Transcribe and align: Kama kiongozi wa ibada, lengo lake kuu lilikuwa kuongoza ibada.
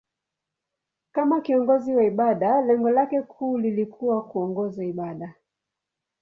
Kama 1.11 1.41
kiongozi 1.41 1.95
wa 1.95 2.03
ibada, 2.03 2.61
lengo 2.61 2.89
lake 2.89 3.21
kuu 3.21 3.57
lilikuwa 3.57 4.23
kuongoza 4.23 4.85
ibada. 4.85 5.35